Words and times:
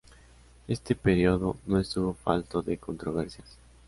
Este 0.67 0.95
período 0.95 1.57
no 1.67 1.77
estuvo 1.79 2.15
falto 2.15 2.63
de 2.63 2.79
controversias. 2.79 3.59